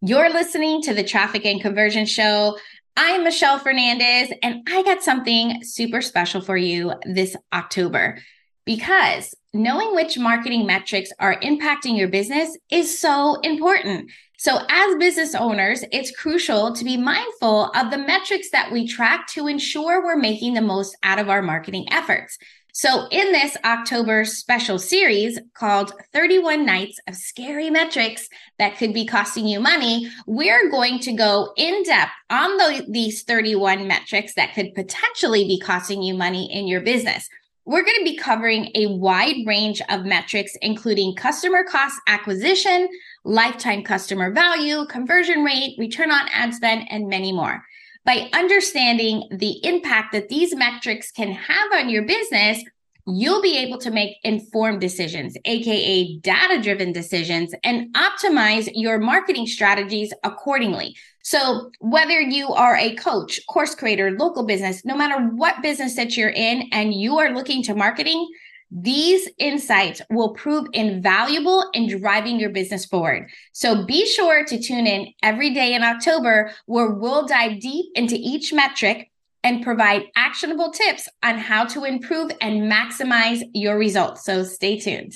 You're 0.00 0.32
listening 0.32 0.80
to 0.82 0.94
the 0.94 1.02
Traffic 1.02 1.44
and 1.44 1.60
Conversion 1.60 2.06
Show. 2.06 2.56
I'm 2.96 3.24
Michelle 3.24 3.58
Fernandez, 3.58 4.32
and 4.44 4.62
I 4.68 4.84
got 4.84 5.02
something 5.02 5.64
super 5.64 6.02
special 6.02 6.40
for 6.40 6.56
you 6.56 6.92
this 7.04 7.34
October 7.52 8.20
because 8.64 9.34
knowing 9.52 9.96
which 9.96 10.16
marketing 10.16 10.66
metrics 10.66 11.10
are 11.18 11.40
impacting 11.40 11.98
your 11.98 12.06
business 12.06 12.56
is 12.70 12.96
so 12.96 13.40
important. 13.40 14.12
So, 14.38 14.60
as 14.68 14.96
business 14.98 15.34
owners, 15.34 15.82
it's 15.90 16.16
crucial 16.16 16.72
to 16.74 16.84
be 16.84 16.96
mindful 16.96 17.72
of 17.74 17.90
the 17.90 17.98
metrics 17.98 18.50
that 18.50 18.70
we 18.70 18.86
track 18.86 19.26
to 19.30 19.48
ensure 19.48 20.04
we're 20.04 20.16
making 20.16 20.54
the 20.54 20.60
most 20.60 20.96
out 21.02 21.18
of 21.18 21.28
our 21.28 21.42
marketing 21.42 21.86
efforts. 21.90 22.38
So, 22.80 23.08
in 23.10 23.32
this 23.32 23.56
October 23.64 24.24
special 24.24 24.78
series 24.78 25.36
called 25.52 25.94
31 26.12 26.64
Nights 26.64 27.00
of 27.08 27.16
Scary 27.16 27.70
Metrics 27.70 28.28
That 28.60 28.76
Could 28.76 28.94
Be 28.94 29.04
Costing 29.04 29.48
You 29.48 29.58
Money, 29.58 30.08
we're 30.28 30.70
going 30.70 31.00
to 31.00 31.12
go 31.12 31.52
in 31.56 31.82
depth 31.82 32.12
on 32.30 32.56
the, 32.56 32.86
these 32.88 33.24
31 33.24 33.88
metrics 33.88 34.34
that 34.34 34.54
could 34.54 34.76
potentially 34.76 35.44
be 35.44 35.58
costing 35.58 36.04
you 36.04 36.14
money 36.14 36.48
in 36.56 36.68
your 36.68 36.80
business. 36.80 37.28
We're 37.64 37.82
going 37.82 37.98
to 37.98 38.04
be 38.04 38.16
covering 38.16 38.70
a 38.76 38.86
wide 38.94 39.44
range 39.44 39.82
of 39.88 40.04
metrics, 40.04 40.52
including 40.62 41.16
customer 41.16 41.64
cost 41.64 42.00
acquisition, 42.06 42.88
lifetime 43.24 43.82
customer 43.82 44.30
value, 44.30 44.86
conversion 44.86 45.42
rate, 45.42 45.74
return 45.78 46.12
on 46.12 46.28
ad 46.28 46.54
spend, 46.54 46.86
and 46.90 47.08
many 47.08 47.32
more. 47.32 47.60
By 48.08 48.30
understanding 48.32 49.28
the 49.30 49.62
impact 49.66 50.12
that 50.12 50.30
these 50.30 50.56
metrics 50.56 51.10
can 51.10 51.30
have 51.30 51.72
on 51.74 51.90
your 51.90 52.04
business, 52.06 52.64
you'll 53.06 53.42
be 53.42 53.58
able 53.58 53.76
to 53.80 53.90
make 53.90 54.16
informed 54.24 54.80
decisions, 54.80 55.36
AKA 55.44 56.16
data 56.20 56.58
driven 56.62 56.90
decisions, 56.90 57.54
and 57.64 57.94
optimize 57.94 58.66
your 58.72 58.98
marketing 58.98 59.46
strategies 59.46 60.10
accordingly. 60.24 60.96
So, 61.22 61.70
whether 61.80 62.18
you 62.18 62.48
are 62.48 62.76
a 62.76 62.94
coach, 62.94 63.40
course 63.46 63.74
creator, 63.74 64.12
local 64.12 64.46
business, 64.46 64.86
no 64.86 64.96
matter 64.96 65.22
what 65.22 65.60
business 65.60 65.94
that 65.96 66.16
you're 66.16 66.30
in 66.30 66.62
and 66.72 66.94
you 66.94 67.18
are 67.18 67.34
looking 67.34 67.62
to 67.64 67.74
marketing, 67.74 68.26
these 68.70 69.28
insights 69.38 70.02
will 70.10 70.34
prove 70.34 70.68
invaluable 70.72 71.70
in 71.72 71.88
driving 71.88 72.38
your 72.38 72.50
business 72.50 72.84
forward. 72.84 73.30
So 73.52 73.86
be 73.86 74.06
sure 74.06 74.44
to 74.44 74.60
tune 74.60 74.86
in 74.86 75.08
every 75.22 75.54
day 75.54 75.74
in 75.74 75.82
October 75.82 76.52
where 76.66 76.90
we'll 76.90 77.26
dive 77.26 77.60
deep 77.60 77.86
into 77.94 78.16
each 78.18 78.52
metric 78.52 79.10
and 79.42 79.62
provide 79.62 80.04
actionable 80.16 80.70
tips 80.70 81.08
on 81.22 81.38
how 81.38 81.64
to 81.64 81.84
improve 81.84 82.30
and 82.40 82.70
maximize 82.70 83.42
your 83.54 83.78
results. 83.78 84.24
So 84.24 84.42
stay 84.44 84.78
tuned. 84.78 85.14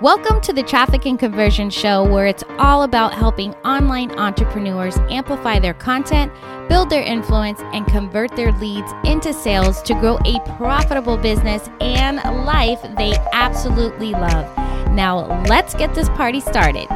Welcome 0.00 0.40
to 0.40 0.52
the 0.52 0.64
Traffic 0.64 1.06
and 1.06 1.16
Conversion 1.16 1.70
Show, 1.70 2.02
where 2.02 2.26
it's 2.26 2.42
all 2.58 2.82
about 2.82 3.14
helping 3.14 3.54
online 3.64 4.10
entrepreneurs 4.18 4.96
amplify 5.08 5.60
their 5.60 5.72
content, 5.72 6.32
build 6.68 6.90
their 6.90 7.04
influence, 7.04 7.60
and 7.72 7.86
convert 7.86 8.34
their 8.34 8.50
leads 8.54 8.92
into 9.04 9.32
sales 9.32 9.80
to 9.82 9.94
grow 9.94 10.18
a 10.24 10.40
profitable 10.56 11.16
business 11.16 11.70
and 11.80 12.16
life 12.44 12.82
they 12.98 13.14
absolutely 13.32 14.10
love. 14.10 14.44
Now, 14.90 15.40
let's 15.44 15.74
get 15.74 15.94
this 15.94 16.08
party 16.08 16.40
started. 16.40 16.88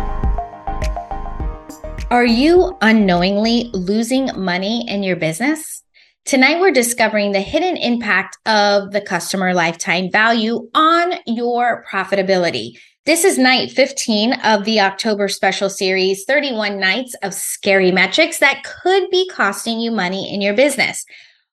Are 2.10 2.26
you 2.26 2.76
unknowingly 2.80 3.70
losing 3.74 4.28
money 4.34 4.84
in 4.88 5.04
your 5.04 5.14
business? 5.14 5.84
Tonight, 6.24 6.60
we're 6.60 6.70
discovering 6.70 7.32
the 7.32 7.40
hidden 7.40 7.76
impact 7.76 8.36
of 8.44 8.92
the 8.92 9.00
customer 9.00 9.54
lifetime 9.54 10.10
value 10.10 10.68
on 10.74 11.14
your 11.26 11.84
profitability. 11.90 12.78
This 13.06 13.24
is 13.24 13.38
night 13.38 13.70
15 13.70 14.34
of 14.44 14.66
the 14.66 14.80
October 14.80 15.28
special 15.28 15.70
series 15.70 16.24
31 16.26 16.78
Nights 16.78 17.14
of 17.22 17.32
Scary 17.32 17.90
Metrics 17.90 18.40
that 18.40 18.62
could 18.64 19.08
be 19.08 19.26
costing 19.30 19.80
you 19.80 19.90
money 19.90 20.32
in 20.32 20.42
your 20.42 20.52
business. 20.52 21.06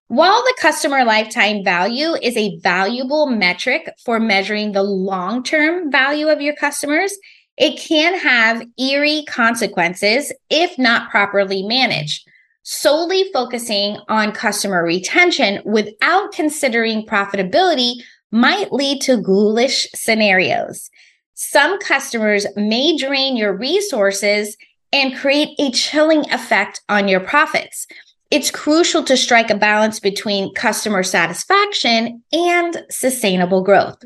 While 0.07 0.43
the 0.43 0.57
customer 0.59 1.05
lifetime 1.05 1.63
value 1.63 2.13
is 2.21 2.35
a 2.35 2.59
valuable 2.59 3.27
metric 3.27 3.89
for 4.03 4.19
measuring 4.19 4.73
the 4.73 4.83
long 4.83 5.41
term 5.41 5.89
value 5.89 6.27
of 6.27 6.41
your 6.41 6.55
customers, 6.55 7.17
it 7.57 7.79
can 7.79 8.19
have 8.19 8.67
eerie 8.77 9.23
consequences 9.27 10.33
if 10.49 10.77
not 10.77 11.09
properly 11.09 11.63
managed. 11.63 12.27
Solely 12.67 13.29
focusing 13.31 13.99
on 14.07 14.31
customer 14.31 14.83
retention 14.83 15.61
without 15.65 16.31
considering 16.31 17.05
profitability 17.05 17.97
might 18.31 18.73
lead 18.73 19.01
to 19.01 19.21
ghoulish 19.21 19.87
scenarios. 19.93 20.89
Some 21.35 21.77
customers 21.79 22.47
may 22.55 22.97
drain 22.97 23.37
your 23.37 23.55
resources 23.55 24.57
and 24.91 25.15
create 25.15 25.49
a 25.59 25.69
chilling 25.69 26.27
effect 26.31 26.81
on 26.89 27.07
your 27.07 27.19
profits. 27.19 27.85
It's 28.31 28.49
crucial 28.49 29.03
to 29.03 29.15
strike 29.15 29.51
a 29.51 29.55
balance 29.55 29.99
between 29.99 30.55
customer 30.55 31.03
satisfaction 31.03 32.23
and 32.33 32.83
sustainable 32.89 33.61
growth. 33.61 34.03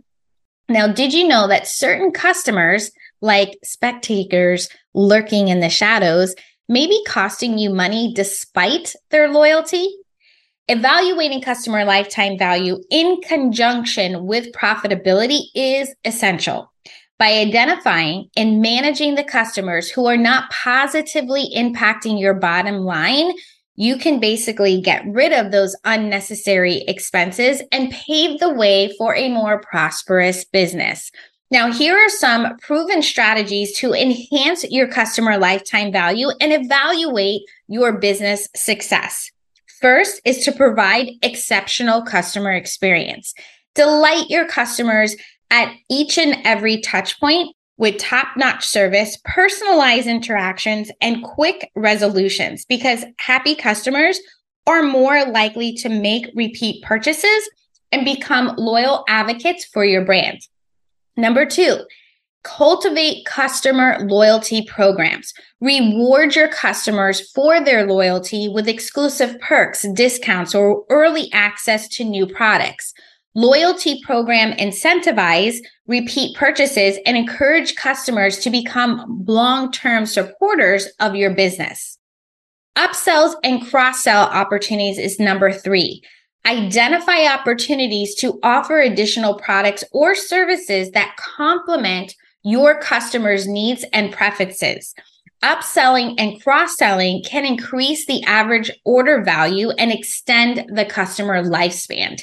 Now, 0.67 0.91
did 0.91 1.13
you 1.13 1.25
know 1.25 1.47
that 1.47 1.65
certain 1.65 2.11
customers, 2.11 2.91
like 3.21 3.57
spectators 3.63 4.67
lurking 4.93 5.47
in 5.47 5.61
the 5.61 5.69
shadows, 5.69 6.35
may 6.69 6.87
be 6.87 7.03
costing 7.05 7.57
you 7.57 7.69
money 7.69 8.13
despite 8.13 8.95
their 9.09 9.27
loyalty? 9.27 9.89
Evaluating 10.69 11.41
customer 11.41 11.83
lifetime 11.83 12.37
value 12.37 12.77
in 12.89 13.19
conjunction 13.21 14.25
with 14.25 14.53
profitability 14.53 15.41
is 15.55 15.93
essential 16.05 16.71
by 17.19 17.33
identifying 17.33 18.29
and 18.37 18.61
managing 18.61 19.15
the 19.15 19.23
customers 19.25 19.89
who 19.89 20.07
are 20.07 20.17
not 20.17 20.49
positively 20.49 21.49
impacting 21.55 22.19
your 22.19 22.33
bottom 22.33 22.77
line, 22.77 23.33
you 23.75 23.97
can 23.97 24.21
basically 24.21 24.81
get 24.81 25.03
rid 25.05 25.33
of 25.33 25.51
those 25.51 25.75
unnecessary 25.83 26.77
expenses 26.87 27.61
and 27.73 27.91
pave 27.91 28.39
the 28.39 28.53
way 28.53 28.93
for 28.97 29.13
a 29.15 29.29
more 29.29 29.59
prosperous 29.59 30.45
business. 30.45 31.11
Now, 31.51 31.71
here 31.71 31.97
are 31.97 32.09
some 32.09 32.57
proven 32.57 33.01
strategies 33.01 33.75
to 33.79 33.93
enhance 33.93 34.63
your 34.69 34.87
customer 34.87 35.37
lifetime 35.39 35.91
value 35.91 36.29
and 36.39 36.53
evaluate 36.53 37.41
your 37.67 37.97
business 37.97 38.47
success. 38.55 39.31
First 39.81 40.21
is 40.25 40.45
to 40.45 40.51
provide 40.51 41.09
exceptional 41.23 42.03
customer 42.03 42.51
experience. 42.51 43.33
Delight 43.73 44.29
your 44.29 44.45
customers 44.45 45.15
at 45.49 45.73
each 45.89 46.19
and 46.19 46.37
every 46.45 46.81
touch 46.81 47.19
point 47.19 47.55
with 47.77 47.97
top 47.97 48.27
notch 48.37 48.65
service, 48.67 49.17
personalized 49.23 50.05
interactions, 50.05 50.91
and 51.01 51.23
quick 51.23 51.71
resolutions 51.75 52.65
because 52.65 53.05
happy 53.17 53.55
customers 53.55 54.19
are 54.67 54.83
more 54.83 55.25
likely 55.25 55.73
to 55.73 55.89
make 55.89 56.29
repeat 56.35 56.83
purchases 56.83 57.49
and 57.91 58.05
become 58.05 58.53
loyal 58.57 59.03
advocates 59.07 59.65
for 59.65 59.83
your 59.83 60.05
brand. 60.05 60.41
Number 61.19 61.45
two, 61.45 61.79
cultivate 62.43 63.25
customer 63.25 63.97
loyalty 64.07 64.65
programs. 64.65 65.33
Reward 65.59 66.35
your 66.35 66.47
customers 66.47 67.29
for 67.31 67.61
their 67.61 67.85
loyalty 67.85 68.47
with 68.47 68.69
exclusive 68.69 69.37
perks, 69.41 69.85
discounts, 69.93 70.55
or 70.55 70.85
early 70.89 71.29
access 71.33 71.89
to 71.89 72.05
new 72.05 72.25
products. 72.25 72.93
Loyalty 73.35 74.01
program 74.03 74.53
incentivize 74.53 75.57
repeat 75.87 76.35
purchases 76.37 76.97
and 77.05 77.17
encourage 77.17 77.75
customers 77.75 78.39
to 78.39 78.49
become 78.49 79.23
long 79.27 79.71
term 79.71 80.05
supporters 80.05 80.87
of 81.01 81.15
your 81.15 81.33
business. 81.35 81.97
Upsells 82.77 83.35
and 83.43 83.65
cross 83.67 84.03
sell 84.03 84.23
opportunities 84.23 84.97
is 84.97 85.19
number 85.19 85.51
three. 85.51 86.01
Identify 86.45 87.25
opportunities 87.25 88.15
to 88.15 88.39
offer 88.43 88.79
additional 88.79 89.35
products 89.35 89.83
or 89.91 90.15
services 90.15 90.91
that 90.91 91.15
complement 91.17 92.15
your 92.43 92.79
customers' 92.79 93.47
needs 93.47 93.85
and 93.93 94.11
preferences. 94.11 94.95
Upselling 95.43 96.15
and 96.17 96.41
cross 96.41 96.75
selling 96.75 97.23
can 97.23 97.45
increase 97.45 98.05
the 98.05 98.23
average 98.23 98.71
order 98.83 99.23
value 99.23 99.69
and 99.71 99.91
extend 99.91 100.65
the 100.75 100.85
customer 100.85 101.43
lifespan. 101.43 102.21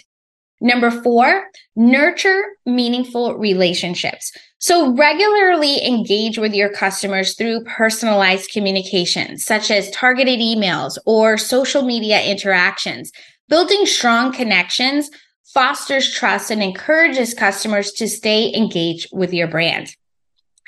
Number 0.61 0.91
four, 0.91 1.49
nurture 1.77 2.43
meaningful 2.65 3.37
relationships. 3.37 4.33
So 4.59 4.95
regularly 4.95 5.87
engage 5.87 6.39
with 6.39 6.55
your 6.55 6.71
customers 6.71 7.35
through 7.37 7.65
personalized 7.65 8.51
communication, 8.51 9.37
such 9.37 9.71
as 9.71 9.91
targeted 9.91 10.41
emails 10.41 10.97
or 11.05 11.37
social 11.37 11.83
media 11.83 12.23
interactions. 12.23 13.13
Building 13.49 13.87
strong 13.87 14.33
connections 14.33 15.11
fosters 15.55 16.13
trust 16.13 16.51
and 16.51 16.63
encourages 16.63 17.33
customers 17.33 17.93
to 17.93 18.09
stay 18.09 18.53
engaged 18.55 19.09
with 19.13 19.33
your 19.33 19.47
brand. 19.47 19.95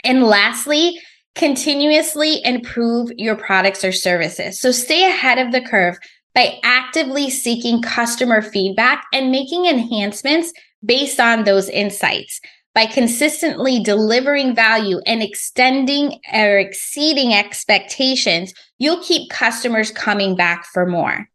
And 0.05 0.23
lastly, 0.23 1.01
continuously 1.35 2.45
improve 2.45 3.11
your 3.17 3.37
products 3.37 3.85
or 3.85 3.93
services. 3.93 4.61
So 4.61 4.71
stay 4.73 5.05
ahead 5.05 5.39
of 5.39 5.53
the 5.53 5.61
curve 5.61 5.99
by 6.35 6.61
actively 6.63 7.31
seeking 7.31 7.83
customer 7.83 8.43
feedback 8.43 9.05
and 9.13 9.33
making 9.33 9.67
enhancements 9.67 10.53
based 10.85 11.19
on 11.19 11.45
those 11.45 11.69
insights. 11.69 12.41
by 12.79 12.87
consistently 12.87 13.83
delivering 13.83 14.55
value 14.55 15.01
and 15.05 15.21
extending 15.21 16.21
or 16.33 16.59
exceeding 16.59 17.35
expectations, 17.35 18.55
you'll 18.79 19.03
keep 19.03 19.29
customers 19.31 19.91
coming 19.91 20.37
back 20.37 20.65
for 20.65 20.87
more. 20.87 21.29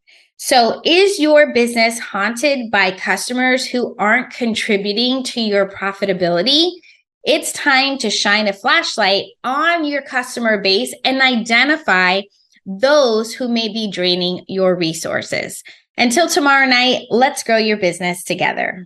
So, 0.45 0.81
is 0.83 1.19
your 1.19 1.53
business 1.53 1.97
haunted 1.99 2.69
by 2.69 2.91
customers 2.91 3.65
who 3.65 3.95
aren't 3.97 4.33
contributing 4.33 5.23
to 5.23 5.39
your 5.39 5.69
profitability? 5.69 6.69
It's 7.23 7.53
time 7.53 7.97
to 7.99 8.09
shine 8.09 8.49
a 8.49 8.51
flashlight 8.51 9.27
on 9.45 9.85
your 9.85 10.01
customer 10.01 10.59
base 10.59 10.93
and 11.05 11.21
identify 11.21 12.23
those 12.65 13.33
who 13.33 13.47
may 13.47 13.69
be 13.69 13.89
draining 13.89 14.43
your 14.49 14.75
resources. 14.75 15.63
Until 15.97 16.27
tomorrow 16.27 16.65
night, 16.65 17.05
let's 17.09 17.41
grow 17.43 17.55
your 17.55 17.77
business 17.77 18.25
together. 18.25 18.85